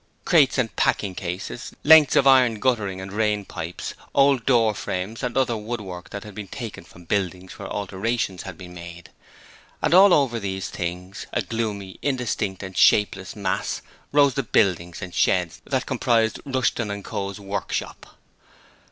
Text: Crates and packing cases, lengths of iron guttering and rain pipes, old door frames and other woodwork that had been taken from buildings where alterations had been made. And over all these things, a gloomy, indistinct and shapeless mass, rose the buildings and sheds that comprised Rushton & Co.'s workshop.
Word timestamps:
Crates 0.25 0.57
and 0.57 0.75
packing 0.75 1.13
cases, 1.13 1.75
lengths 1.83 2.15
of 2.15 2.25
iron 2.25 2.59
guttering 2.59 2.99
and 2.99 3.13
rain 3.13 3.45
pipes, 3.45 3.93
old 4.15 4.47
door 4.47 4.73
frames 4.73 5.21
and 5.21 5.37
other 5.37 5.55
woodwork 5.55 6.09
that 6.09 6.23
had 6.23 6.33
been 6.33 6.47
taken 6.47 6.83
from 6.83 7.03
buildings 7.05 7.59
where 7.59 7.69
alterations 7.71 8.41
had 8.41 8.57
been 8.57 8.73
made. 8.73 9.11
And 9.79 9.93
over 9.93 10.11
all 10.11 10.27
these 10.27 10.69
things, 10.69 11.27
a 11.33 11.43
gloomy, 11.43 11.99
indistinct 12.01 12.63
and 12.63 12.75
shapeless 12.75 13.35
mass, 13.35 13.83
rose 14.11 14.33
the 14.33 14.41
buildings 14.41 15.03
and 15.03 15.13
sheds 15.13 15.61
that 15.65 15.85
comprised 15.85 16.39
Rushton 16.45 17.03
& 17.03 17.03
Co.'s 17.03 17.39
workshop. 17.39 18.17